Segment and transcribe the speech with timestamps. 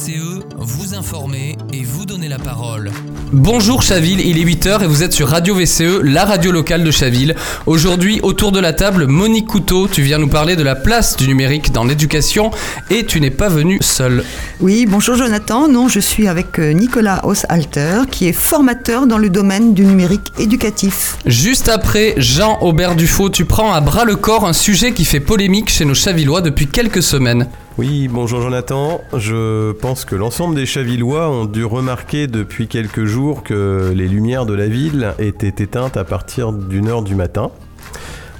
[0.00, 2.90] VCE, vous informer et vous donner la parole.
[3.32, 6.90] Bonjour Chaville, il est 8h et vous êtes sur Radio VCE, la radio locale de
[6.90, 7.34] Chaville.
[7.66, 11.28] Aujourd'hui, autour de la table, Monique Couteau, tu viens nous parler de la place du
[11.28, 12.50] numérique dans l'éducation
[12.88, 14.24] et tu n'es pas venu seul.
[14.60, 15.68] Oui, bonjour Jonathan.
[15.68, 20.32] Non, je suis avec euh, Nicolas Hossalter qui est formateur dans le domaine du numérique
[20.38, 21.18] éducatif.
[21.26, 25.20] Juste après, Jean Aubert Dufaux, tu prends à bras le corps un sujet qui fait
[25.20, 27.48] polémique chez nos Chavillois depuis quelques semaines.
[27.78, 29.00] Oui, bonjour Jonathan.
[29.16, 34.44] Je pense que l'ensemble des Chavillois ont dû remarquer depuis quelques jours que les lumières
[34.44, 37.50] de la ville étaient éteintes à partir d'une heure du matin.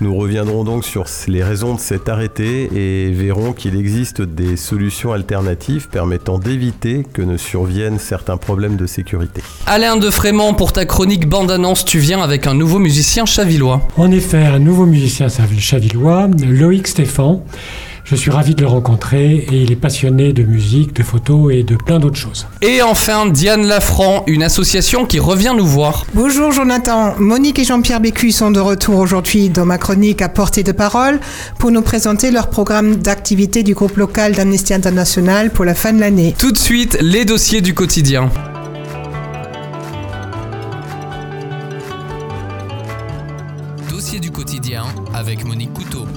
[0.01, 5.13] Nous reviendrons donc sur les raisons de cet arrêté et verrons qu'il existe des solutions
[5.13, 9.43] alternatives permettant d'éviter que ne surviennent certains problèmes de sécurité.
[9.67, 13.87] Alain de Frémont, pour ta chronique bande-annonce, tu viens avec un nouveau musicien chavillois.
[13.97, 17.45] En effet, un nouveau musicien chavillois, Loïc Stéphan.
[18.11, 21.63] Je suis ravi de le rencontrer et il est passionné de musique, de photos et
[21.63, 22.49] de plein d'autres choses.
[22.61, 26.05] Et enfin, Diane Lafranc, une association qui revient nous voir.
[26.13, 30.65] Bonjour Jonathan, Monique et Jean-Pierre Bécu sont de retour aujourd'hui dans ma chronique à portée
[30.65, 31.21] de parole
[31.61, 36.01] pour nous présenter leur programme d'activité du groupe local d'Amnesty International pour la fin de
[36.01, 36.35] l'année.
[36.37, 38.29] Tout de suite, les dossiers du quotidien.
[43.89, 44.83] Dossier du quotidien
[45.15, 46.09] avec Monique Couteau.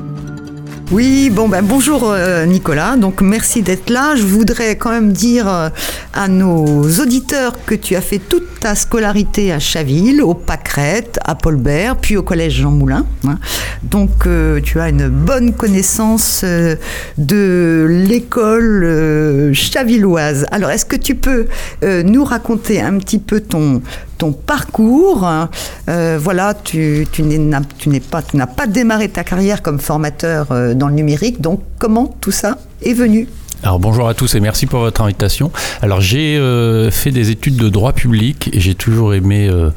[0.92, 4.16] Oui, bon ben bonjour euh, Nicolas, donc merci d'être là.
[4.16, 5.70] Je voudrais quand même dire euh,
[6.14, 11.34] à nos auditeurs que tu as fait toute ta scolarité à Chaville, au Pâquerette, à
[11.36, 13.06] Paulbert, puis au collège Jean Moulin.
[13.28, 13.39] hein.
[13.81, 16.44] Donc euh, tu as une bonne connaissance
[17.17, 20.45] de l'école chavilloise.
[20.52, 21.48] Alors est-ce que tu peux
[21.81, 23.81] nous raconter un petit peu ton
[24.48, 25.30] parcours.
[25.89, 31.42] Euh, voilà, tu, n'as- pas, démarré ta carrière comme formateur dans le numérique.
[31.42, 33.28] Donc, comment tout ça est venu?
[33.64, 35.50] Alors bonjour à tous et merci pour votre invitation.
[35.81, 39.70] Alors j'ai euh, fait des études de droit public et j'ai toujours aimé euh,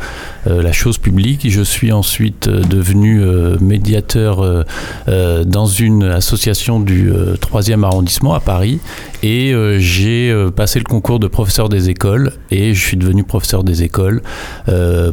[0.49, 1.49] euh, la chose publique.
[1.49, 3.23] Je suis ensuite devenu
[3.61, 4.65] médiateur
[5.07, 8.81] dans une association du euh, 3e arrondissement à Paris
[9.23, 13.83] et j'ai passé le concours de professeur des écoles et je suis devenu professeur des
[13.83, 14.23] écoles.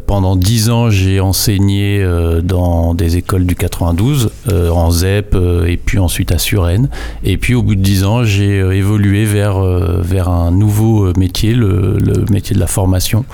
[0.08, 2.06] Pendant 10 ans j'ai enseigné
[2.44, 6.90] dans des écoles du 92 euh, en ZEP et puis ensuite à Suresnes.
[7.24, 11.13] Et puis au bout de 10 ans, j'ai évolué vers, euh, vers un nouveau euh,
[11.18, 13.25] métier, le, le métier de la formation,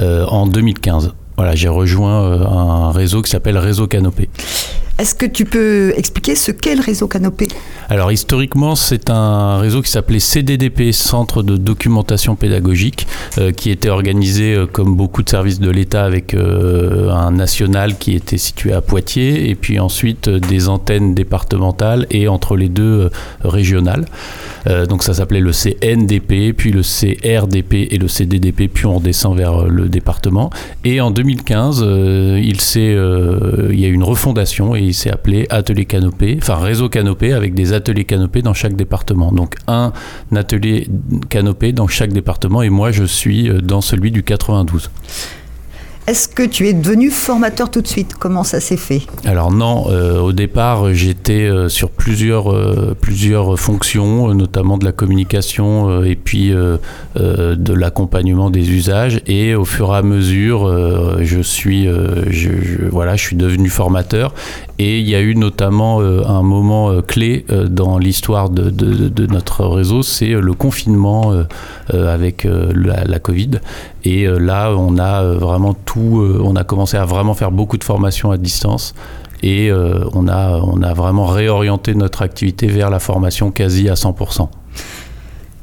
[0.00, 1.14] euh, en 2015.
[1.36, 4.28] Voilà, j'ai rejoint un réseau qui s'appelle Réseau Canopé.
[4.98, 7.46] Est-ce que tu peux expliquer ce qu'est le réseau Canopé?
[7.88, 13.06] Alors historiquement, c'est un réseau qui s'appelait CDDP, Centre de documentation pédagogique,
[13.38, 17.96] euh, qui était organisé euh, comme beaucoup de services de l'État avec euh, un national
[17.96, 23.10] qui était situé à Poitiers et puis ensuite des antennes départementales et entre les deux
[23.42, 24.04] régionales.
[24.88, 29.64] Donc ça s'appelait le CNDP, puis le CRDP et le CDDP, puis on descend vers
[29.66, 30.50] le département.
[30.84, 35.46] Et en 2015, euh, il, il y a eu une refondation et il s'est appelé
[35.50, 39.32] Atelier Canopé, enfin Réseau Canopé avec des ateliers canopés dans chaque département.
[39.32, 39.92] Donc un
[40.34, 40.88] atelier
[41.28, 44.90] canopé dans chaque département et moi je suis euh, dans celui du 92.
[46.06, 48.14] Est-ce que tu es devenu formateur tout de suite?
[48.18, 49.02] Comment ça s'est fait?
[49.26, 54.92] Alors non, euh, au départ j'étais euh, sur plusieurs, euh, plusieurs fonctions, notamment de la
[54.92, 59.20] communication et puis de l'accompagnement des usages.
[59.26, 60.66] Et au fur et à mesure,
[61.20, 64.32] je suis, je, je- voilà, je suis devenu formateur.
[64.78, 69.26] Et il y a eu notamment euh, un moment euh, clé euh, dans l'histoire de,
[69.26, 71.34] notre réseau, c'est le confinement
[71.92, 73.50] avec la, Covid.
[74.04, 78.30] Et là, on a vraiment tout, on a commencé à vraiment faire beaucoup de formations
[78.30, 78.94] à distance.
[79.42, 84.48] Et on, a, on a vraiment réorienté notre activité vers la formation quasi à 100%.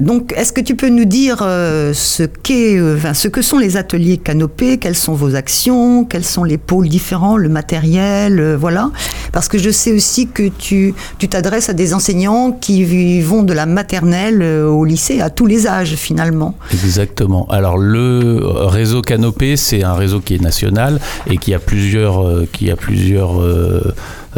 [0.02, 4.18] Donc, est-ce que tu peux nous dire euh, ce, euh, ce que sont les ateliers
[4.18, 8.92] Canopé Quelles sont vos actions Quels sont les pôles différents Le matériel euh, Voilà.
[9.32, 13.54] Parce que je sais aussi que tu, tu t'adresses à des enseignants qui vont de
[13.54, 16.56] la maternelle au lycée, à tous les âges finalement.
[16.72, 17.48] Exactement.
[17.50, 22.72] Alors le réseau Canopé, c'est un réseau qui est national et qui a plusieurs, qui
[22.72, 23.42] a plusieurs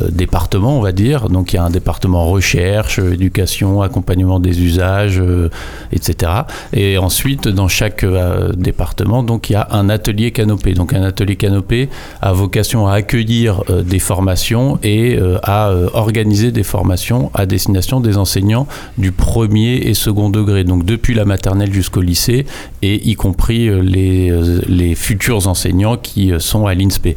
[0.09, 1.29] départements, on va dire.
[1.29, 5.49] Donc il y a un département recherche, euh, éducation, accompagnement des usages, euh,
[5.91, 6.31] etc.
[6.73, 10.73] Et ensuite, dans chaque euh, département, donc il y a un atelier Canopé.
[10.73, 11.89] Donc un atelier Canopé
[12.21, 17.45] a vocation à accueillir euh, des formations et euh, à euh, organiser des formations à
[17.45, 18.67] destination des enseignants
[18.97, 22.45] du premier et second degré, donc depuis la maternelle jusqu'au lycée,
[22.81, 27.15] et y compris euh, les, euh, futurs enseignants qui euh, sont à l'INSPE.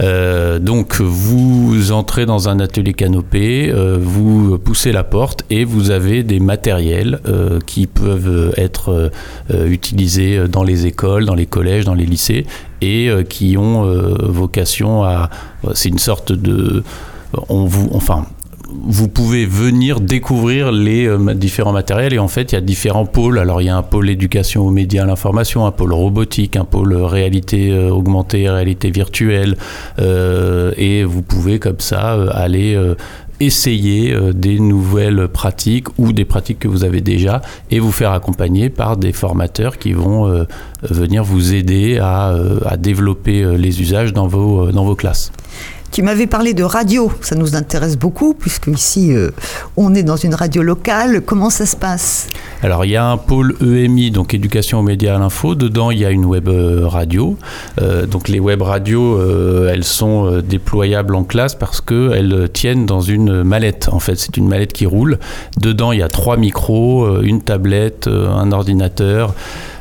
[0.00, 5.90] Euh, donc vous entendez dans un atelier canopé, euh, vous poussez la porte et vous
[5.90, 9.10] avez des matériels euh, qui peuvent être
[9.50, 12.46] euh, utilisés dans les écoles, dans les collèges, dans les lycées
[12.82, 13.84] et qui ont
[14.22, 15.28] vocation à.
[15.74, 16.82] C'est une sorte de.
[17.50, 18.24] On vous, enfin,
[18.72, 23.06] vous pouvez venir découvrir les euh, différents matériels et en fait il y a différents
[23.06, 23.38] pôles.
[23.38, 26.64] Alors il y a un pôle éducation aux médias, à l'information, un pôle robotique, un
[26.64, 29.56] pôle réalité euh, augmentée, réalité virtuelle
[29.98, 32.78] euh, et vous pouvez comme ça aller
[33.40, 37.40] essayer des nouvelles pratiques ou des pratiques que vous avez déjà
[37.70, 40.46] et vous faire accompagner par des formateurs qui vont
[40.82, 42.34] venir vous aider à,
[42.66, 45.32] à développer les usages dans vos, dans vos classes.
[45.92, 49.30] Tu m'avais parlé de radio, ça nous intéresse beaucoup puisque ici euh,
[49.76, 51.20] on est dans une radio locale.
[51.20, 52.28] Comment ça se passe?
[52.62, 55.56] Alors il y a un pôle EMI, donc éducation aux médias à l'info.
[55.56, 57.36] Dedans il y a une web euh, radio.
[57.80, 59.18] Euh, donc les web radios,
[59.66, 63.88] elles sont déployables en classe parce qu'elles tiennent dans une mallette.
[63.90, 65.18] En fait, c'est une mallette qui roule.
[65.58, 69.34] Dedans il y a trois micros, une tablette, un ordinateur.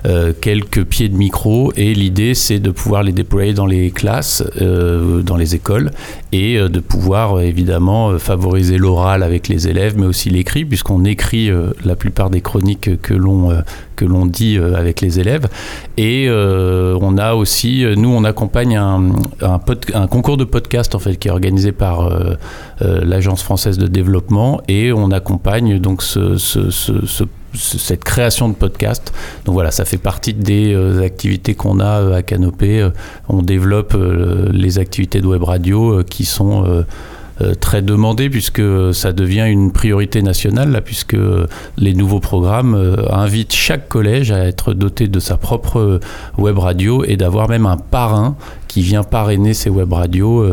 [0.05, 4.43] Euh, quelques pieds de micro et l'idée c'est de pouvoir les déployer dans les classes,
[4.61, 5.91] euh, dans les écoles
[6.31, 11.49] et euh, de pouvoir évidemment favoriser l'oral avec les élèves mais aussi l'écrit puisqu'on écrit
[11.83, 13.49] la plupart des chroniques que l'on
[13.95, 15.47] que l'on dit avec les élèves.
[15.97, 21.31] Et on a aussi nous on accompagne un, concours de podcast en fait qui est
[21.31, 22.09] organisé par
[22.79, 27.23] l'agence française de développement et on accompagne donc ce, ce, ce
[27.53, 29.13] cette création de podcast.
[29.45, 32.81] Donc voilà, ça fait partie des euh, activités qu'on a euh, à Canopé.
[32.81, 32.89] Euh,
[33.27, 33.95] on développe
[34.51, 36.85] les activités de web radio qui sont
[37.61, 38.61] très demandées puisque
[38.93, 41.15] ça devient une priorité nationale puisque
[41.77, 45.99] les nouveaux programmes invitent chaque collège à être doté de sa propre
[46.37, 48.35] web radio et d'avoir même un parrain
[48.69, 50.45] qui vient parrainer ces web radios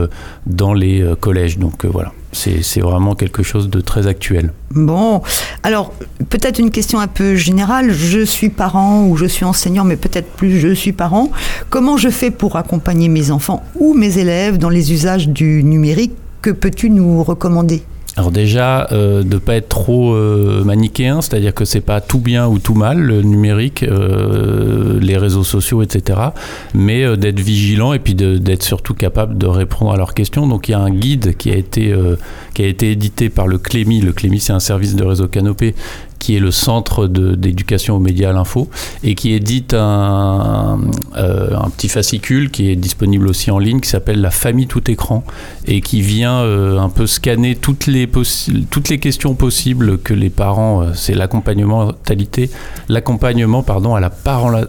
[0.47, 1.59] dans les collèges.
[1.59, 4.53] Donc voilà c'est vraiment quelque chose de très actuel.
[4.71, 5.23] Bon,
[5.63, 5.93] alors
[6.29, 7.93] peut-être une question un peu générale.
[7.93, 11.31] Je suis parent ou je suis enseignant, mais peut-être plus je suis parent.
[11.71, 16.13] Comment je fais pour accompagner mes enfants ou mes élèves dans les usages du numérique?
[16.43, 17.83] Que peux-tu nous recommander?
[18.19, 22.19] Alors déjà, euh, de ne pas être trop euh, manichéen, c'est-à-dire que c'est pas tout
[22.19, 26.19] bien ou tout mal, le numérique, euh, les réseaux sociaux, etc.
[26.73, 30.47] Mais d'être vigilant et puis d'être surtout capable de répondre à leurs questions.
[30.47, 31.95] Donc il y a un guide qui a été,
[32.55, 34.01] qui a été édité par le CLEMI.
[34.01, 35.75] Le CLEMI, c'est un service de réseau Canopé
[36.26, 38.69] qui est le centre d'éducation aux médias à l'info,
[39.05, 40.81] et qui édite un,
[41.17, 44.90] euh, un, petit fascicule qui est disponible aussi en ligne, qui s'appelle La famille tout
[44.90, 45.23] écran,
[45.69, 48.11] et qui vient euh, un peu scanner toutes les,
[48.70, 51.93] toutes les questions possibles que les parents, euh, c'est l'accompagnement
[52.88, 54.11] l'accompagnement pardon à la,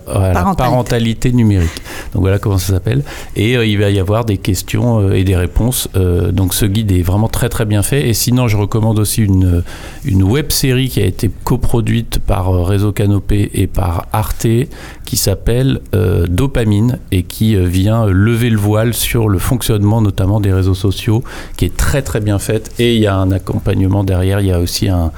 [0.07, 1.81] la parentalité numérique.
[2.13, 3.03] Donc voilà comment ça s'appelle.
[3.35, 5.89] Et il va y avoir des questions et des réponses.
[6.31, 8.07] donc ce guide est vraiment très très bien fait.
[8.07, 9.63] Et sinon, je recommande aussi une,
[10.05, 14.47] une web série qui a été coproduite par euh, Réseau Canopé et par Arte,
[15.05, 20.41] qui s'appelle euh, Dopamine et qui euh, vient lever le voile sur le fonctionnement notamment
[20.41, 21.23] des réseaux sociaux,
[21.55, 22.71] qui est très très bien faite.
[22.79, 25.11] Et il y a un accompagnement derrière, il y a aussi un,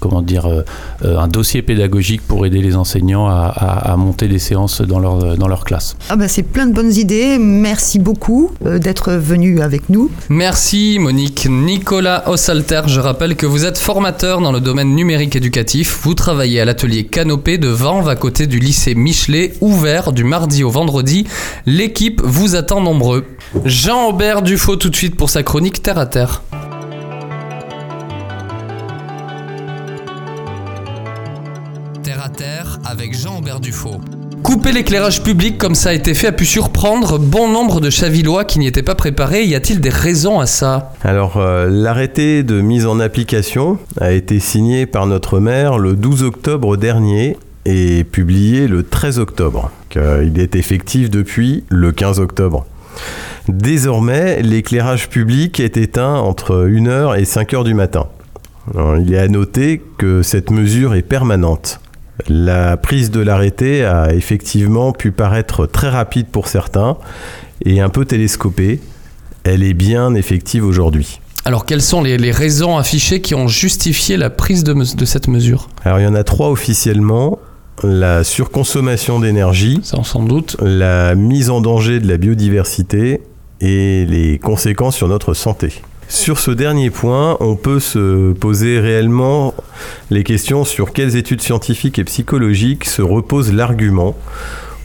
[0.00, 0.48] comment dire,
[1.02, 5.64] un dossier pédagogique pour aider les enseignants à, monter des séances dans leur, dans leur
[5.64, 5.96] classe.
[6.08, 7.38] Ah bah c'est plein de bonnes idées.
[7.38, 10.10] Merci beaucoup d'être venu avec nous.
[10.28, 11.46] Merci Monique.
[11.48, 16.00] Nicolas Ossalter, je rappelle que vous êtes formateur dans le domaine numérique éducatif.
[16.02, 20.64] Vous travaillez à l'atelier Canopé de Vanves à côté du lycée Michelet, ouvert du mardi
[20.64, 21.26] au vendredi.
[21.66, 23.26] L'équipe vous attend nombreux.
[23.64, 26.42] Jean-Aubert Dufaux tout de suite pour sa chronique Terre à Terre.
[32.02, 34.00] Terre à Terre avec Jean-Aubert Dufaux.
[34.42, 38.44] Couper l'éclairage public comme ça a été fait a pu surprendre bon nombre de Chavillois
[38.44, 39.44] qui n'y étaient pas préparés.
[39.44, 40.92] Y a-t-il des raisons à ça?
[41.02, 46.22] Alors, euh, l'arrêté de mise en application a été signé par notre maire le 12
[46.22, 49.70] octobre dernier et publié le 13 octobre.
[49.94, 52.64] Il est effectif depuis le 15 octobre.
[53.48, 58.06] Désormais, l'éclairage public est éteint entre 1h et 5h du matin.
[58.74, 61.80] il est à noter que cette mesure est permanente.
[62.28, 66.96] La prise de l'arrêté a effectivement pu paraître très rapide pour certains
[67.64, 68.80] et un peu télescopée.
[69.44, 71.20] Elle est bien effective aujourd'hui.
[71.44, 75.68] Alors quelles sont les, raisons affichées qui ont justifié la prise de, cette mesure?
[75.84, 77.38] Alors il y en a trois officiellement.
[77.82, 83.22] La surconsommation d'énergie, sans doute, la mise en danger de la biodiversité
[83.62, 85.80] et les conséquences sur notre santé.
[86.10, 89.54] Sur ce dernier point, on peut se poser réellement
[90.10, 94.16] les questions sur quelles études scientifiques et psychologiques se repose l'argument.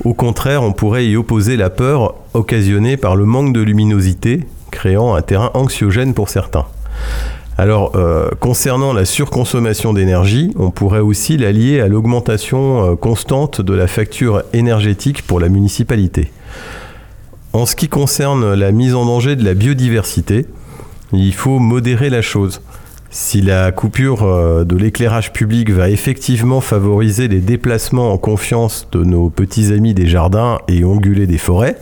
[0.04, 5.16] Au contraire, on pourrait y opposer la peur occasionnée par le manque de luminosité créant
[5.16, 6.68] un terrain anxiogène pour certains.
[7.58, 13.62] Alors, euh, concernant la surconsommation d'énergie, on pourrait aussi la lier à l'augmentation euh, constante
[13.62, 16.32] de la facture énergétique pour la municipalité.
[17.52, 20.46] En ce qui concerne la mise en danger de la biodiversité,
[21.14, 22.62] il faut modérer la chose.
[23.12, 29.04] Si la coupure euh, de l'éclairage public va effectivement favoriser les déplacements en confiance de
[29.04, 31.78] nos petits amis des jardins et ongulés des forêts,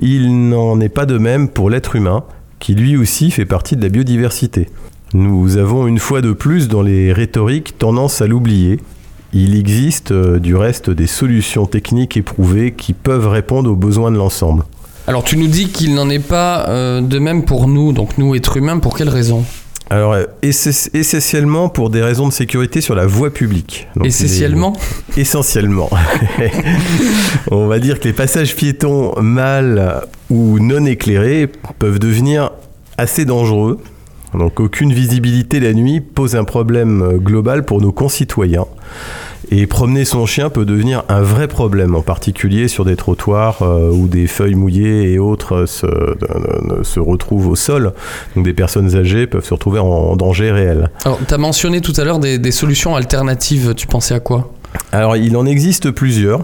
[0.00, 2.24] il n'en est pas de même pour l'être humain,
[2.58, 4.68] qui lui aussi fait partie de la biodiversité.
[5.12, 8.80] Nous avons une fois de plus dans les rhétoriques tendance à l'oublier.
[9.32, 14.16] Il existe euh, du reste des solutions techniques éprouvées qui peuvent répondre aux besoins de
[14.16, 14.64] l'ensemble.
[15.06, 18.34] Alors tu nous dis qu'il n'en est pas euh, de même pour nous, donc nous
[18.34, 19.44] êtres humains, pour quelles raisons
[19.90, 23.86] Alors, euh, ess- essentiellement pour des raisons de sécurité sur la voie publique.
[23.96, 24.72] Donc, Essentiellement?
[25.14, 25.90] Les- Essentiellement.
[27.50, 32.50] On va dire que les passages piétons mal ou non éclairés peuvent devenir
[32.96, 33.80] assez dangereux.
[34.32, 38.64] Donc aucune visibilité la nuit pose un problème global pour nos concitoyens.
[39.50, 43.90] Et promener son chien peut devenir un vrai problème, en particulier sur des trottoirs euh,
[43.90, 45.86] où des feuilles mouillées et autres euh, se,
[46.82, 47.92] se retrouvent au sol.
[48.34, 50.90] Donc des personnes âgées peuvent se retrouver en, en danger réel.
[51.04, 54.52] Alors tu as mentionné tout à l'heure des, des solutions alternatives, tu pensais à quoi?
[54.90, 56.40] Alors, il en existe plusieurs.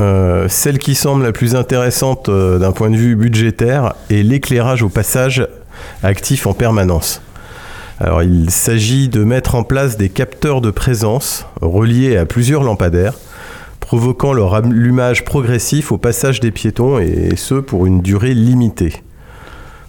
[0.00, 4.84] Euh, celle qui semble la plus intéressante euh, d'un point de vue budgétaire est l'éclairage
[4.84, 5.46] au passage
[6.04, 7.20] actif en permanence.
[8.00, 13.14] Il s'agit de mettre en place des capteurs de présence reliés à plusieurs lampadaires,
[13.80, 18.92] provoquant leur allumage progressif au passage des piétons et ce pour une durée limitée.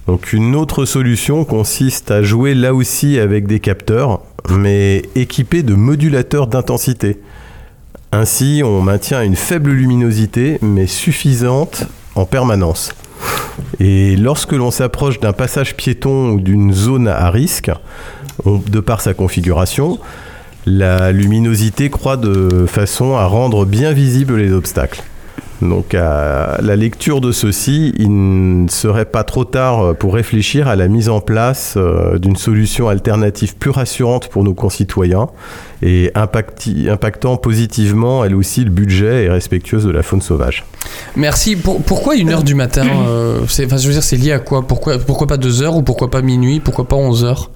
[0.07, 5.75] Donc une autre solution consiste à jouer là aussi avec des capteurs, mais équipés de
[5.75, 7.19] modulateurs d'intensité.
[8.11, 11.85] Ainsi, on maintient une faible luminosité, mais suffisante
[12.15, 12.91] en permanence.
[13.79, 17.71] Et lorsque l'on s'approche d'un passage piéton ou d'une zone à risque,
[18.45, 19.99] de par sa configuration,
[20.65, 25.03] la luminosité croît de façon à rendre bien visibles les obstacles.
[25.61, 30.75] Donc à la lecture de ceci, il ne serait pas trop tard pour réfléchir à
[30.77, 35.27] la mise en place euh, d'une solution alternative plus rassurante pour nos concitoyens
[35.81, 40.65] et impactant positivement elle aussi le budget et respectueuse de la faune sauvage.
[41.15, 41.55] Merci.
[41.55, 44.39] Pour- pourquoi une heure du matin euh, c'est, enfin, je veux dire, c'est lié à
[44.39, 44.61] quoi?
[44.65, 46.59] Pourquoi, pourquoi pas deux heures ou pourquoi pas minuit?
[46.59, 47.49] Pourquoi pas 11 heures?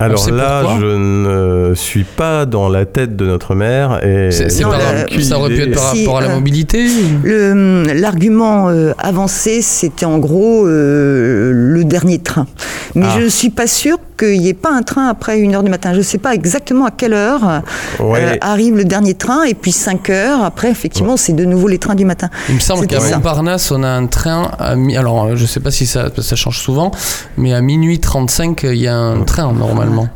[0.00, 4.48] Alors là, pourquoi je ne suis pas dans la tête de notre maire et C'est,
[4.50, 6.86] c'est Non, par- la- ça aurait pu être par Si, rapport à la euh, mobilité
[7.24, 12.46] Le- L'argument euh, avancé, c'était en gros euh, le dernier train.
[12.94, 13.14] Mais Ah.
[13.18, 15.92] je ne suis pas sûre qu'il n'y ait pas un train après 1h du matin.
[15.92, 17.62] Je ne sais pas exactement à quelle heure
[18.00, 18.20] Ouais.
[18.22, 20.42] euh, arrive le dernier train, et puis 5 heures.
[20.42, 22.28] Après, effectivement, c'est de nouveau les trains du matin.
[22.48, 23.16] Il me semble C'était qu'à.
[23.16, 26.36] Montparnasse, on a un train à mi- alors euh, je sais pas si ça, ça
[26.36, 26.90] change souvent,
[27.36, 29.52] mais à minuit 35, il y a un train
[29.88, 30.08] normalement.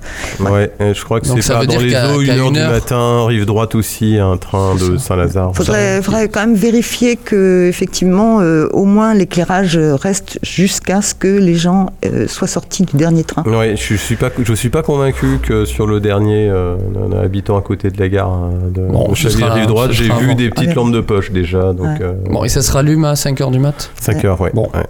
[0.56, 2.26] Ouais, et je crois que c'est ça pas veut dans dire les qu'à- eaux, une
[2.26, 5.50] qu'à heure une du heure- matin, rive droite aussi, un train de Saint-Lazare.
[5.52, 11.14] Il faudrait, faudrait quand même vérifier que, effectivement, euh, au moins l'éclairage reste jusqu'à ce
[11.14, 13.42] que les gens euh, soient sortis du dernier train.
[13.44, 16.76] Ouais, je suis pas, je suis pas convaincu que sur le dernier, euh,
[17.12, 20.06] un habitant à côté de la gare hein, de, Bon, de sera- rive droite, j'ai
[20.08, 21.98] sera vu des petites lampes de poche déjà, donc Ouais.
[22.02, 23.90] euh, Bon, et ça se rallume à 5 heures du mat?
[24.00, 24.50] 5 heures, ouais.
[24.54, 24.68] Bon.
[24.74, 24.82] ouais.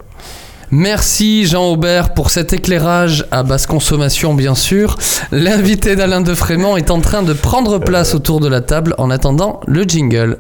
[0.75, 4.97] Merci Jean Aubert pour cet éclairage à basse consommation bien sûr.
[5.31, 9.11] L'invité d'Alain de Frémont est en train de prendre place autour de la table en
[9.11, 10.39] attendant le jingle.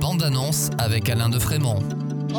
[0.00, 1.80] Bande annonce avec Alain de Frémont.
[2.34, 2.38] Oh,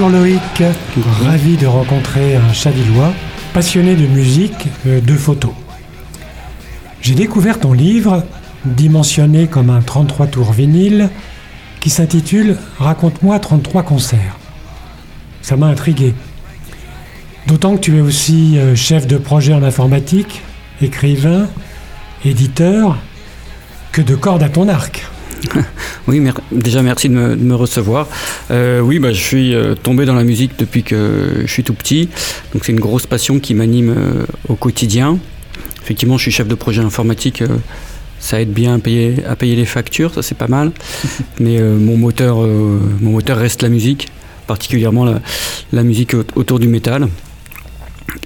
[0.00, 0.62] Bonjour Loïc,
[1.24, 3.12] ravi de rencontrer un Chavillois
[3.52, 5.50] passionné de musique, euh, de photos.
[7.02, 8.22] J'ai découvert ton livre
[8.64, 11.10] dimensionné comme un 33 tours vinyle,
[11.80, 14.36] qui s'intitule Raconte-moi 33 concerts.
[15.42, 16.14] Ça m'a intrigué.
[17.48, 20.42] D'autant que tu es aussi euh, chef de projet en informatique,
[20.80, 21.48] écrivain,
[22.24, 22.98] éditeur,
[23.90, 25.08] que de cordes à ton arc.
[26.08, 28.08] Oui, mer- déjà merci de me, de me recevoir.
[28.50, 31.74] Euh, oui, bah, je suis euh, tombé dans la musique depuis que je suis tout
[31.74, 32.08] petit,
[32.52, 35.18] donc c'est une grosse passion qui m'anime euh, au quotidien.
[35.82, 37.42] Effectivement, je suis chef de projet informatique,
[38.20, 40.72] ça aide bien à payer, à payer les factures, ça c'est pas mal.
[41.40, 44.08] Mais mon, moteur, mon moteur reste la musique,
[44.46, 45.20] particulièrement la,
[45.72, 47.08] la musique au- autour du métal.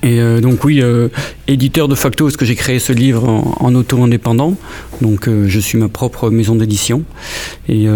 [0.03, 1.09] Et euh, donc oui, euh,
[1.49, 4.55] éditeur de facto, parce que j'ai créé ce livre en, en auto-indépendant.
[5.01, 7.03] Donc euh, je suis ma propre maison d'édition.
[7.69, 7.87] Et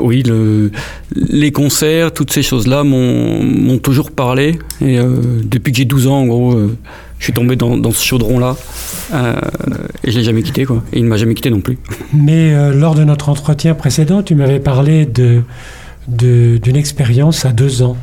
[0.00, 0.70] oui, le-
[1.14, 4.58] les concerts, toutes ces choses-là m'ont toujours parlé.
[4.80, 4.98] Et
[5.44, 6.58] depuis que j'ai 12 ans, en gros,
[7.18, 8.56] je suis tombé dans, ce chaudron-là.
[10.04, 10.82] Et je l'ai jamais quitté, quoi.
[10.92, 11.78] Et il ne m'a jamais quitté non plus.
[12.12, 15.42] Mais lors de notre entretien précédent, tu m'avais parlé de
[16.06, 17.96] de- d'une expérience à deux ans.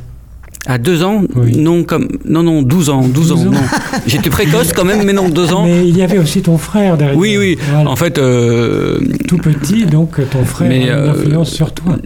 [0.67, 1.57] À deux ans Oui.
[1.57, 3.01] Non, comme, non, non, 12 ans.
[3.07, 3.51] 12 ans, 12 ans.
[3.51, 3.59] non.
[4.05, 5.63] J'étais précoce quand même, mais non, deux ans.
[5.65, 7.17] Mais il y avait aussi ton frère derrière.
[7.17, 7.57] Oui, oui.
[7.71, 7.89] Voilà.
[7.89, 11.97] En fait, euh, Tout petit, donc ton frère Mais, a une euh, influence sur toi.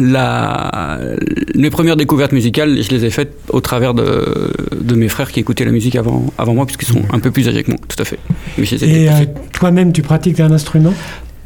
[0.00, 0.98] la...
[1.54, 4.50] mes premières découvertes musicales, je les ai faites au travers de,
[4.80, 7.48] de mes frères qui écoutaient la musique avant, avant moi, puisqu'ils sont un peu plus
[7.48, 8.18] âgés que moi, tout à fait.
[8.58, 9.12] Mais les Et euh,
[9.52, 10.92] toi-même, tu pratiques un instrument?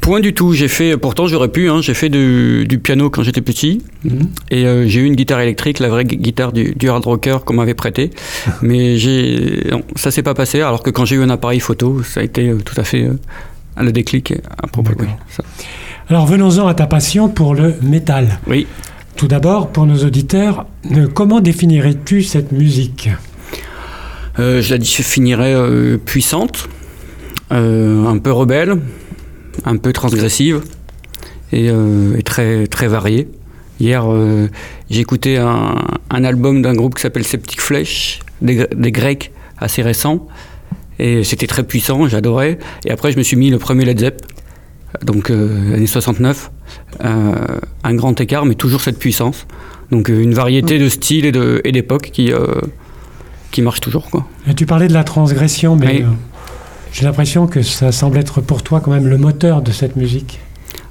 [0.01, 3.21] Point du tout, j'ai fait, pourtant j'aurais pu, hein, j'ai fait du, du piano quand
[3.21, 4.19] j'étais petit, Mhm.
[4.49, 7.37] et euh, j'ai eu une guitare électrique, la vraie gu- guitare du, du hard rocker
[7.45, 8.09] qu'on m'avait prêté,
[8.63, 12.01] mais j'ai, non, ça s'est pas passé, alors que quand j'ai eu un appareil photo,
[12.01, 13.13] ça a été euh, tout à fait euh,
[13.79, 14.91] le déclic à propos.
[14.99, 15.43] Oui, ça.
[16.09, 18.39] Alors venons-en à ta passion pour le métal.
[18.47, 18.65] Oui.
[19.17, 20.65] Tout d'abord, pour nos auditeurs,
[20.95, 23.09] euh, comment définirais-tu cette musique?
[24.39, 25.53] Je la définirais
[26.03, 26.67] puissante,
[27.51, 28.77] un peu rebelle,
[29.65, 30.61] un peu transgressive
[31.51, 33.27] et, euh, et très, très variée.
[33.79, 34.47] Hier, euh,
[34.89, 35.75] écouté un,
[36.09, 40.27] un album d'un groupe qui s'appelle Septic Flesh, des, Gre- des Grecs assez récents,
[40.99, 42.59] et c'était très puissant, j'adorais.
[42.85, 44.21] Et après, je me suis mis le premier Led Zepp,
[45.03, 46.51] donc euh, années 69,
[47.03, 47.33] euh,
[47.83, 49.47] un grand écart, mais toujours cette puissance.
[49.91, 51.31] Donc une variété de styles et
[51.67, 52.31] et d'époques qui,
[53.51, 54.09] qui marche toujours.
[54.09, 54.25] Quoi.
[54.47, 56.05] Euh, Tu parlais de la transgression, mais Oui.
[56.91, 60.39] J'ai l'impression que ça semble être pour toi quand même le moteur de cette musique.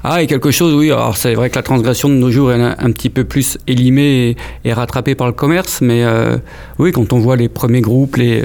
[0.02, 0.90] Ah, et quelque chose, oui.
[0.90, 4.34] Alors, c'est vrai que la transgression de nos jours est un, petit peu plus élimée
[4.64, 6.38] et, rattrapée par le commerce, mais euh,
[6.78, 8.44] oui, quand on voit les premiers groupes, les,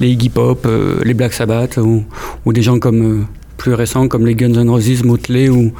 [0.00, 2.04] les Iggy Pop, euh, les Black Sabbath, ou,
[2.52, 3.24] des gens comme euh,
[3.56, 5.72] plus récents comme les Guns N' Roses, Motley ou,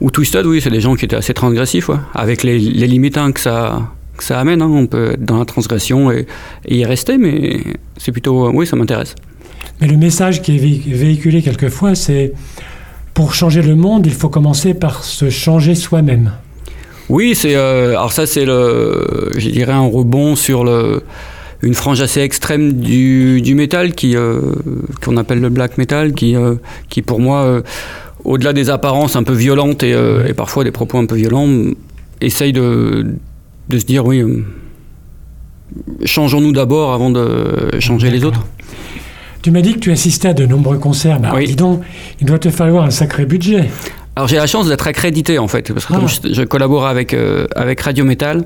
[0.00, 3.18] ou Twisted, oui, c'est des gens qui étaient assez transgressifs, ouais, avec les, les limites
[3.32, 4.60] que ça que ça amène.
[4.62, 4.68] hein.
[4.68, 6.26] On peut être dans la transgression et,
[6.68, 7.60] y rester, mais
[7.96, 9.14] c'est plutôt, oui, ça m'intéresse.
[9.80, 12.32] Mais le message qui est vé- véhiculé quelquefois, c'est
[13.14, 16.32] pour changer le monde, il faut commencer par se changer soi-même.
[17.08, 21.02] Oui, c'est euh, alors ça c'est le, je dirais un rebond sur le,
[21.62, 24.40] une frange assez extrême du, du métal qui euh,
[25.02, 26.56] qu'on appelle le black metal, qui euh,
[26.88, 27.62] qui pour moi,
[28.24, 29.94] au-delà des apparences un peu violentes et,
[30.28, 31.48] et parfois des propos un peu violents,
[32.20, 33.06] essaye de
[33.70, 34.22] de se dire oui,
[36.04, 38.46] changeons-nous d'abord avant de changer les autres.
[39.48, 41.20] Tu m'as dit que tu assistais à de nombreux concerts.
[41.20, 41.46] Bah, Oui.
[41.46, 41.80] Dis donc,
[42.20, 43.70] il doit te falloir un sacré budget.
[44.14, 45.96] Alors j'ai la chance d'être accrédité en fait, parce que Ah.
[45.96, 48.44] comme je, je collabore avec, euh, avec Radio Metal,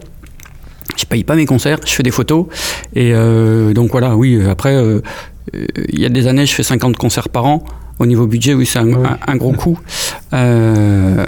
[0.97, 2.47] je paye pas mes concerts, je fais des photos.
[2.95, 4.81] Et euh, donc voilà, oui, euh, après,
[5.53, 7.65] il y a des années, je fais 50 concerts par an.
[7.99, 9.09] Au niveau budget, oui, c'est un, Ouais.
[9.27, 9.81] un- un gros coût.
[10.35, 11.25] Euh,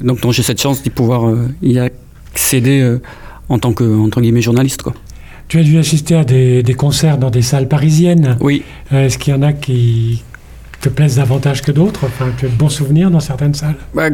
[0.00, 3.00] donc j'ai cette chance d'y pouvoir euh, y accéder euh,
[3.48, 4.82] en tant que entre guillemets journaliste.
[4.82, 4.94] Quoi.
[5.52, 8.38] Tu as dû assister à des, des concerts dans des salles parisiennes.
[8.40, 10.22] Oui, Euh, Est-ce qu'il y en a qui
[10.80, 12.04] te plaisent davantage que d'autres?
[12.06, 13.74] Enfin, tu as de bons souvenirs dans certaines salles?
[13.94, 14.04] Bah,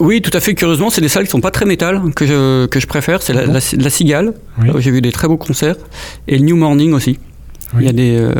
[0.00, 0.54] oui, tout à fait.
[0.54, 3.22] Curieusement, c'est des salles qui sont pas très métal que je, que je préfère.
[3.22, 4.34] C'est la, la, la Cigale.
[4.60, 4.68] Oui.
[4.68, 5.76] Où J'ai vu des très beaux concerts.
[6.26, 7.18] Et le New Morning aussi.
[7.72, 7.84] Oui.
[7.84, 8.34] Il, y a des, euh,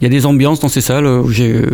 [0.00, 1.66] il y a des ambiances dans ces salles où j'ai euh,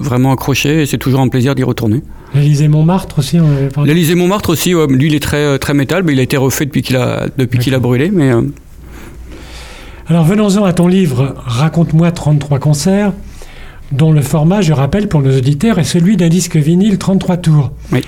[0.00, 2.02] vraiment accroché et c'est toujours un plaisir d'y retourner.
[2.34, 3.38] L'Élysée Montmartre aussi.
[3.84, 6.36] L'Élysée Montmartre aussi, ouais, lui il est très, euh, très métal, mais il a été
[6.36, 8.10] refait depuis qu'il a, depuis qu'il a brûlé.
[8.10, 8.42] Mais euh,
[10.08, 13.12] Alors venons-en à ton livre Raconte-moi 33 concerts,
[13.92, 17.72] dont le format, je rappelle pour nos auditeurs, est celui d'un disque vinyle 33 tours.
[17.92, 18.02] Oui.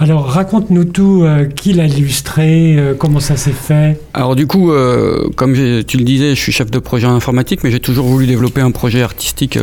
[0.00, 4.00] Alors raconte-nous tout, euh, qui l'a illustré, euh, comment ça s'est fait?
[4.14, 7.72] alors du coup, euh, comme tu le disais, je suis chef de projet informatique, mais
[7.72, 9.58] j'ai toujours voulu développer un projet artistique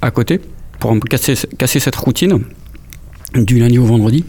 [0.00, 0.40] à côté
[0.82, 2.40] pour casser, cette routine
[3.34, 4.24] du lundi au vendredi.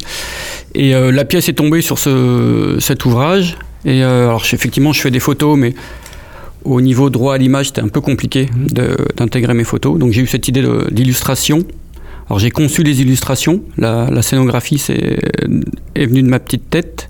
[0.76, 3.58] Et euh, la pièce est tombée sur ce, cet ouvrage.
[3.86, 5.74] Et euh, alors, effectivement, je fais des photos, mais
[6.64, 8.50] au niveau droit à l'image, c'était un peu compliqué
[9.18, 9.98] d'intégrer mes photos.
[10.00, 11.64] Donc j'ai eu cette idée d'illustration.
[12.30, 13.64] Alors j'ai conçu les illustrations.
[13.78, 15.20] La, scénographie c'est,
[15.96, 17.10] est venue de ma petite tête.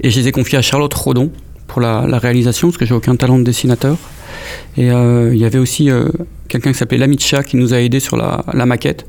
[0.00, 1.32] Et je les ai confiées à Charlotte Rodon
[1.66, 3.96] pour la, la réalisation, parce que j'ai aucun talent de dessinateur.
[4.76, 6.08] Et euh, il y avait aussi euh,
[6.48, 9.06] quelqu'un qui s'appelait Lamitcha qui nous a aidé sur la, maquette.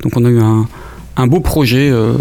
[0.00, 2.14] Donc on a eu un, beau projet euh,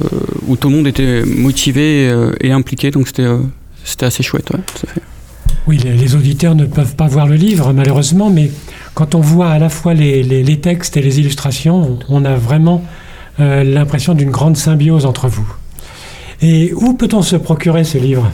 [0.48, 2.92] où tout le monde était motivé et impliqué.
[2.92, 3.28] Donc c'était
[3.84, 4.52] c'était assez chouette.
[5.68, 8.52] Oui, les, auditeurs ne peuvent pas voir le livre, malheureusement, mais
[8.94, 12.84] quand on voit à la fois les, textes et les illustrations, on, a vraiment
[13.40, 15.48] l'impression d'une grande symbiose entre vous.
[16.46, 18.30] Et où peut-on se procurer ce livre?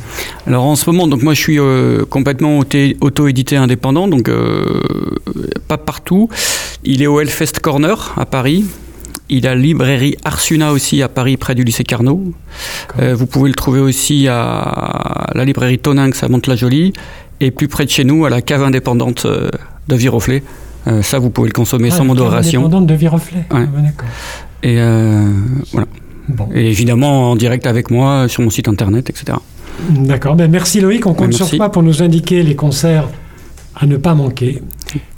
[0.48, 2.58] Alors en ce moment, donc moi je suis euh, complètement
[3.02, 4.82] auto-édité indépendant, donc euh,
[5.68, 6.28] pas partout.
[6.84, 8.66] Il est au Hellfest Corner à Paris.
[9.30, 12.20] Il a librairie Arsuna aussi à Paris, près du lycée Carnot.
[13.00, 16.94] Euh, vous pouvez le trouver aussi à la librairie Toninx à Mantes-la-Jolie.
[17.42, 20.42] Et plus près de chez nous, à la cave indépendante de Viroflay.
[20.88, 22.62] Euh, ça, vous pouvez le consommer Ah, sans la cave modération.
[22.62, 23.40] indépendante de Viroflay.
[23.52, 23.68] Ouais.
[23.78, 24.10] Ah, d'accord.
[24.64, 25.26] Et euh,
[25.72, 25.88] voilà.
[26.30, 26.48] Bon.
[26.54, 29.38] Et évidemment en direct avec moi sur mon site internet, etc.
[29.90, 33.08] D'accord, ben merci Loïc, on compte Ouais, sur toi pour nous indiquer les concerts
[33.80, 34.62] à ne pas manquer.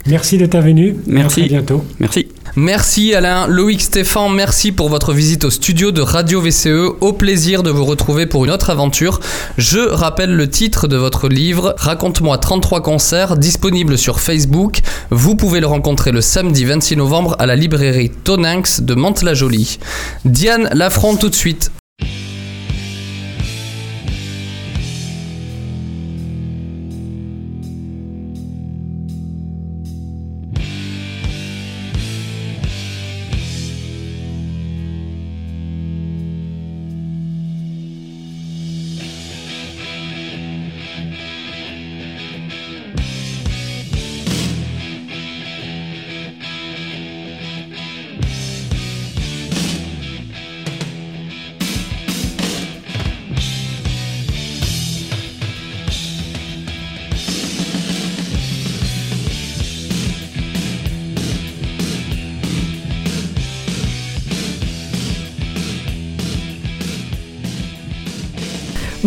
[0.06, 0.96] Merci de ta venue.
[1.06, 1.40] Merci.
[1.40, 1.84] À très bientôt.
[1.98, 2.28] Merci.
[2.54, 6.96] Merci Alain, Loïc Stéphan, merci pour votre visite au studio de Radio VCE.
[7.00, 9.20] Au plaisir de vous retrouver pour une autre aventure.
[9.56, 14.80] Je rappelle le titre de votre livre, Raconte-moi 33 concerts, disponible sur Facebook.
[15.08, 19.78] Vous pouvez le rencontrer le samedi 26 novembre à la librairie Toninx de Mantes-la-Jolie.
[20.26, 21.72] Diane l'affronte tout de suite.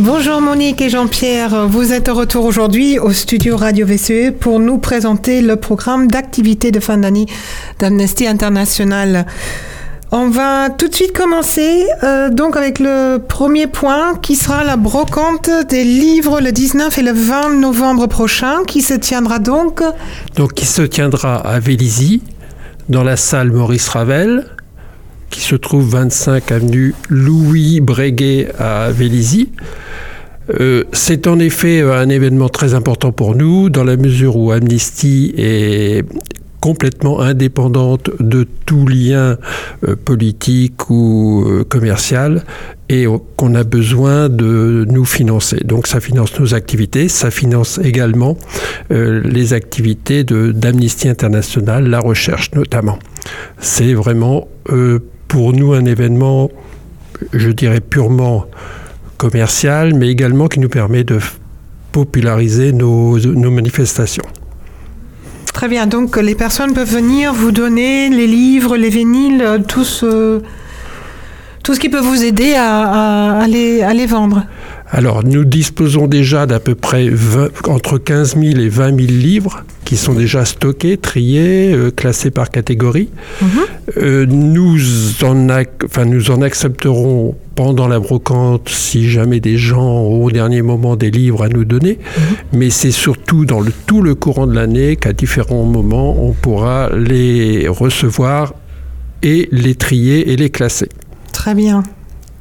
[0.06, 4.78] Bonjour Monique et Jean-Pierre, vous êtes de retour aujourd'hui au studio Radio VCE pour nous
[4.78, 7.26] présenter le programme d'activité de fin d'année
[7.80, 9.26] d'Amnesty International.
[10.12, 14.78] On va tout de suite commencer euh, donc avec le premier point qui sera la
[14.78, 19.82] brocante des livres le 19 et le 20 novembre prochain qui se tiendra donc
[20.36, 22.22] donc qui se tiendra à Vélizy,
[22.90, 24.46] dans la salle Maurice Ravel,
[25.30, 29.50] qui se trouve 25 avenue Louis Breguet à Vélizy.
[30.60, 35.34] Euh, c'est en effet un événement très important pour nous, dans la mesure où Amnesty
[35.38, 36.06] est
[36.60, 39.38] complètement indépendante de tout lien
[39.88, 42.44] euh, politique ou euh, commercial
[42.90, 45.58] et qu'on a besoin de nous financer.
[45.64, 48.38] Donc ça finance nos activités, ça finance également
[48.92, 53.00] euh, les activités d'Amnesty International, la recherche notamment.
[53.60, 55.00] C'est vraiment euh,
[55.36, 56.50] pour nous un événement,
[57.34, 58.46] je dirais, purement
[59.18, 61.20] commercial, mais également qui nous permet de
[61.92, 63.20] populariser nos,
[63.52, 64.24] manifestations.
[65.54, 69.84] Très bien, donc les personnes peuvent venir vous donner les livres, les vinyles, euh, tout
[69.84, 70.42] ce,
[71.64, 74.46] tout ce qui peut vous aider à, à les vendre.
[74.92, 79.64] Alors, nous disposons déjà d'à peu près 20 entre 15 000 et 20 000 livres
[79.84, 83.10] qui sont déjà stockés, triés, euh, classés par catégorie.
[83.98, 84.78] Euh, nous,
[85.24, 90.32] en ac- enfin, nous en accepterons pendant la brocante si jamais des gens ont au
[90.32, 91.98] dernier moment des livres à nous donner.
[92.54, 96.90] Mais c'est surtout dans le, tout le courant de l'année qu'à différents moments, on pourra
[96.96, 98.54] les recevoir
[99.24, 100.90] et les trier et les classer.
[101.32, 101.84] Très bien.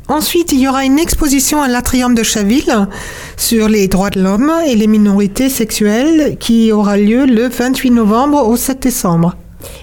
[0.09, 2.89] Ensuite, il y aura une exposition à l'Atrium de Chaville
[3.39, 8.47] sur les droits de l'homme et les minorités sexuelles qui aura lieu le 28 novembre
[8.47, 9.35] au 7 décembre.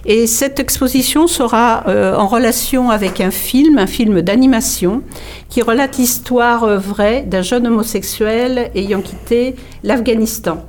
[0.05, 5.01] Et cette exposition sera euh, en relation avec un film, un film d'animation,
[5.49, 10.63] qui relate l'histoire euh, vraie d'un jeune homosexuel ayant quitté l'Afghanistan.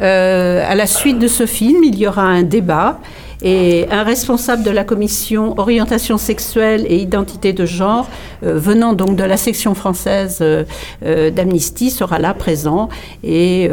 [0.00, 2.98] Euh, à la suite de ce film, il y aura un débat
[3.42, 8.08] et un responsable de la commission orientation sexuelle et identité de genre,
[8.42, 10.64] euh, venant donc de la section française euh,
[11.04, 12.88] euh, d'Amnesty, sera là présent
[13.22, 13.70] et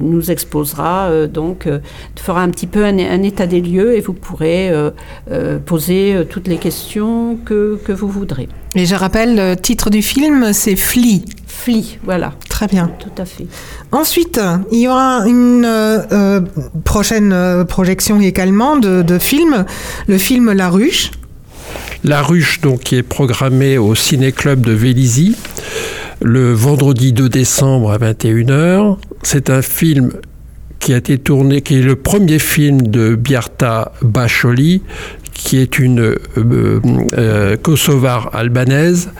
[0.00, 1.68] nous exposera donc,
[2.16, 4.72] fera un petit peu un, état des lieux et vous pourrez
[5.64, 8.48] poser toutes les questions que, vous voudrez.
[8.74, 11.22] Et je rappelle, le titre du film, c'est Flea.
[11.56, 12.34] Fli, voilà.
[12.48, 12.90] Très bien.
[12.98, 13.46] Tout à fait.
[13.92, 14.40] Ensuite,
[14.70, 16.40] il y aura une euh,
[16.84, 19.64] prochaine euh, projection également de, de film,
[20.06, 21.10] le film La Ruche.
[22.04, 25.36] La Ruche, donc, qui est programmée au Ciné-Club de Vélizy
[26.22, 28.96] le vendredi 2 décembre à 21h.
[29.22, 30.12] C'est un film
[30.78, 34.82] qui a été tourné, qui est le premier film de Biarta Bacholi,
[35.32, 36.80] qui est une euh,
[37.16, 39.10] euh, kosovare albanaise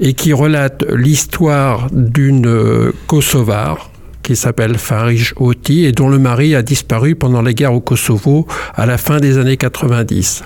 [0.00, 3.90] et qui relate l'histoire d'une euh, kosovare
[4.22, 8.46] qui s'appelle Farish Oti et dont le mari a disparu pendant les guerres au Kosovo
[8.74, 10.42] à la fin des années 90.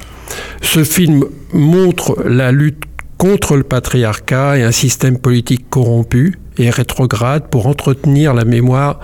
[0.61, 2.83] Ce film montre la lutte
[3.19, 9.01] contre le patriarcat et un système politique corrompu et rétrograde pour entretenir la mémoire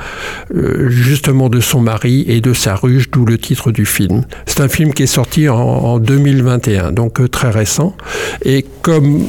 [0.55, 4.25] euh, justement de son mari et de sa ruche, d'où le titre du film.
[4.47, 7.97] C'est un film qui est sorti en, en 2021, donc euh, très récent.
[8.45, 9.25] Et comme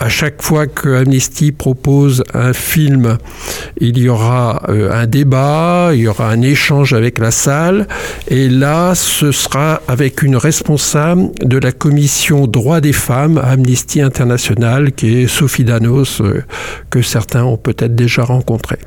[0.00, 3.18] à chaque fois que Amnesty propose un film,
[3.80, 7.86] il y aura euh, un débat, il y aura un échange avec la salle,
[8.28, 14.92] et là, ce sera avec une responsable de la commission droits des femmes Amnesty International,
[14.92, 16.44] qui est Sophie Danos, euh,
[16.90, 18.78] que certains ont peut-être déjà rencontrée.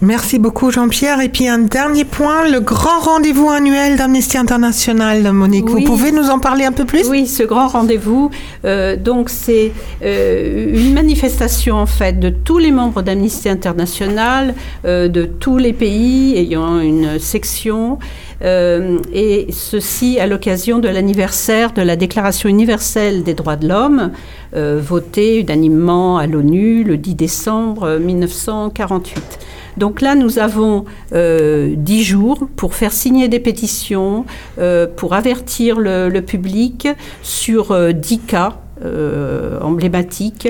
[0.00, 1.20] Merci beaucoup Jean-Pierre.
[1.20, 5.66] Et puis un dernier point, le grand rendez-vous annuel d'Amnesty International, Monique.
[5.66, 5.84] Oui.
[5.84, 7.08] Vous pouvez nous en parler un peu plus?
[7.08, 8.30] Oui, ce grand rendez-vous,
[8.64, 14.54] euh, donc c'est euh, une manifestation en fait de tous les membres d'Amnesty International,
[14.84, 17.98] euh, de tous les pays ayant une section,
[18.42, 24.10] et ceci à l'occasion de l'anniversaire de la Déclaration universelle des droits de l'homme,
[24.52, 29.38] votée unanimement à l'ONU le 10 décembre 1948.
[29.76, 34.24] Donc là, nous avons euh, dix jours pour faire signer des pétitions,
[34.58, 36.88] euh, pour avertir le, public
[37.22, 40.48] sur euh, dix cas euh, emblématiques.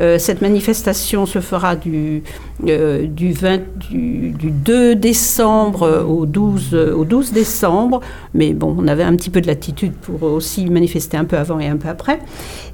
[0.00, 2.22] Euh, cette manifestation se fera du,
[2.68, 8.00] euh, du, 20 du, du 2 décembre au 12, au 12 décembre,
[8.34, 11.58] mais bon, on avait un petit peu de latitude pour aussi manifester un peu avant
[11.58, 12.18] et un peu après.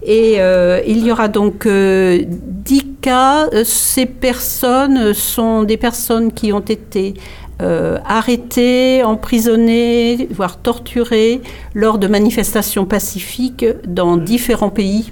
[0.02, 0.38] Et
[0.86, 3.48] il y aura donc euh, 10 cas.
[3.64, 7.14] Ces personnes sont des personnes qui ont été
[7.60, 7.98] euh,
[9.04, 11.40] emprisonnées, voire torturées
[11.74, 15.10] lors de manifestations pacifiques dans différents pays.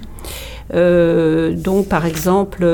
[0.73, 2.65] Euh, donc, par exemple,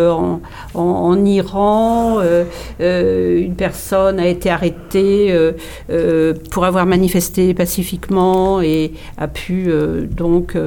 [0.73, 2.45] en, Iran, euh,
[2.81, 5.33] euh, une personne a été arrêtée
[6.51, 9.69] pour avoir manifesté pacifiquement et a pu
[10.11, 10.57] donc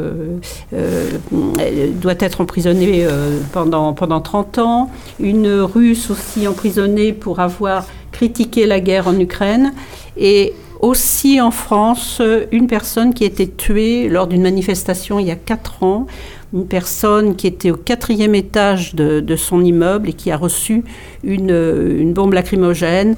[0.72, 3.06] doit être emprisonnée
[3.52, 4.90] pendant pendant 30 ans.
[5.20, 7.86] Une Russe aussi emprisonnée pour avoir
[8.16, 9.74] critiqué la guerre en Ukraine
[10.16, 15.30] et aussi en France, une personne qui a été tuée lors d'une manifestation il y
[15.30, 16.06] a quatre ans,
[16.54, 20.84] une personne qui était au quatrième étage de, de son immeuble et qui a reçu
[21.26, 23.16] une, bombe lacrymogène.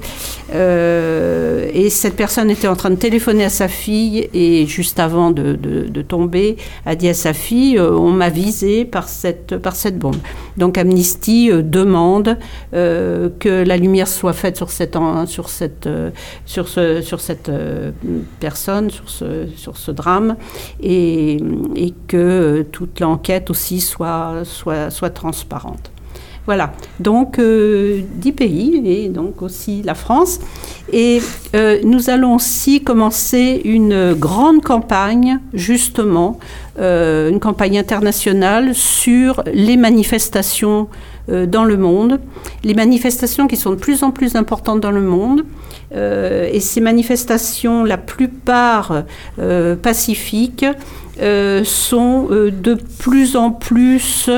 [0.53, 5.31] Euh, et cette personne était en train de téléphoner à sa fille et juste avant
[5.31, 9.99] de, tomber, a dit à sa fille euh, On m'a visé par cette, par cette
[9.99, 10.15] bombe.
[10.57, 12.37] Donc Amnesty euh, demande
[12.71, 15.89] que la lumière soit faite sur cette, sur cette,
[16.45, 17.51] sur ce, sur cette
[18.39, 20.35] personne, sur ce, sur ce drame,
[20.81, 21.37] et,
[21.75, 25.91] et que toute l'enquête aussi soit, soit, soit transparente.
[26.49, 30.39] Voilà, donc euh, 10 pays et donc aussi la France.
[30.91, 31.21] Et
[31.55, 36.39] euh, nous allons aussi commencer une grande campagne, justement,
[36.79, 40.87] euh, une campagne internationale sur les manifestations
[41.29, 42.19] euh, dans le monde,
[42.63, 45.45] les manifestations qui sont de plus en plus importantes dans le monde.
[45.91, 49.05] Et ces manifestations, la plupart
[49.81, 50.63] pacifiques,
[51.63, 54.29] sont euh, de plus en plus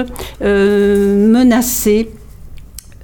[0.41, 2.09] euh, menacées.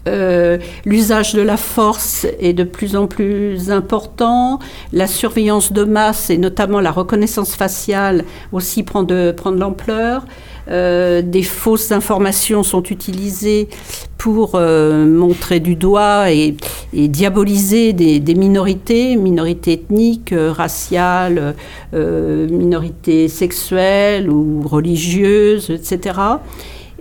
[0.07, 4.59] Euh, L'usage de la force est de plus en plus important.
[4.93, 10.25] La surveillance de masse et notamment la reconnaissance faciale aussi prend de, l'ampleur.
[10.69, 13.69] Euh, des fausses informations sont utilisées
[14.17, 16.57] pour euh, montrer du doigt et,
[16.93, 21.55] diaboliser des, minorités, minorités ethniques, raciales,
[21.93, 26.19] minorités sexuelles ou religieuses, etc.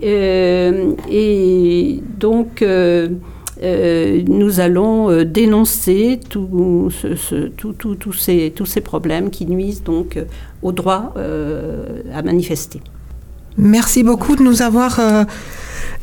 [0.03, 3.09] Euh, et donc, euh,
[3.63, 6.91] euh, nous allons dénoncer tous
[8.17, 10.19] ces, tous ces problèmes qui nuisent donc
[10.61, 11.13] au droit
[12.13, 12.81] à manifester.
[13.57, 14.99] Merci beaucoup de nous avoir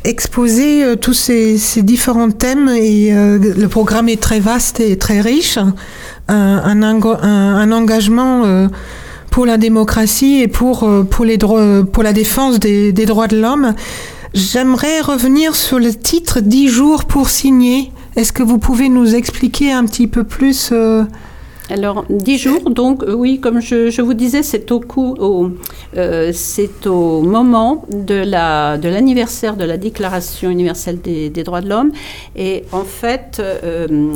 [0.02, 5.59] exposé tous ces, différents thèmes et le programme est très vaste et très riche.
[6.26, 6.83] Un,
[7.70, 8.68] engagement
[9.35, 13.37] pour la démocratie et pour, euh, pour, les pour la défense des, des droits de
[13.37, 13.75] l'homme.
[14.33, 17.90] J'aimerais revenir sur le titre 10 jours pour signer.
[18.14, 21.03] Est-ce que vous pouvez nous expliquer un petit peu plus euh,
[21.68, 25.51] Alors, 10 jours, donc euh, oui, comme je, je vous disais, c'est au, au,
[25.97, 26.33] euh,
[26.87, 31.90] au moment de, la, de l'anniversaire de la Déclaration universelle des, des droits de l'homme.
[32.37, 34.12] Et en fait, euh,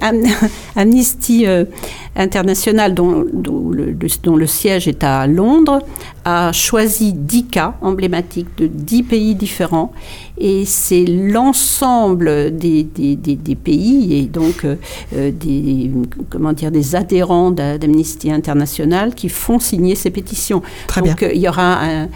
[0.76, 1.46] Amnesty
[2.20, 5.80] euh, International, dont, dont le, le- dont le siège est à Londres,
[6.24, 9.92] a choisi 10 cas emblématiques de 10 pays différents.
[10.38, 14.76] Et c'est l'ensemble des, des- des- des pays et donc euh,
[15.30, 15.90] des,
[16.30, 20.62] comment dire, des adhérents d'A- d'Amnesty International qui font signer ces pétitions.
[20.86, 22.08] Très donc euh, il y aura un,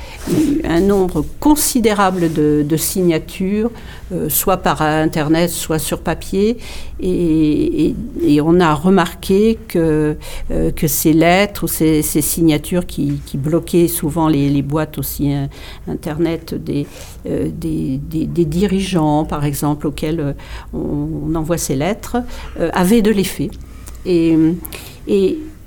[0.64, 3.70] un nombre considérable de, de signatures,
[4.12, 6.56] euh, soit par Internet, soit sur papier.
[7.00, 7.94] Et, et-
[8.26, 9.78] et on a remarqué que,
[10.50, 15.48] euh, que ces lettres ou ces, signatures qui, bloquaient souvent les, boîtes aussi hein,
[15.88, 16.86] Internet des,
[17.26, 17.48] euh,
[18.10, 20.32] dirigeants, par exemple, auxquels euh,
[20.72, 22.16] on, envoie ces lettres,
[22.58, 23.50] euh, avaient de l'effet.
[24.06, 24.36] Et,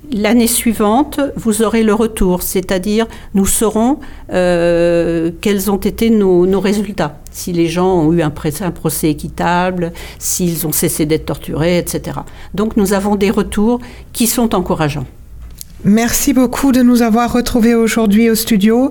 [0.10, 4.00] l'année suivante, vous aurez le retour, c'est-à-dire nous saurons
[4.32, 10.66] euh, quels ont été nos résultats, si les gens ont eu un, procès équitable, s'ils
[10.66, 12.22] ont cessé d'être torturés, etc.
[12.56, 13.80] Donc nous avons des retours
[14.12, 15.06] qui sont encourageants.
[15.84, 18.90] Merci beaucoup de nous avoir retrouvés aujourd'hui au studio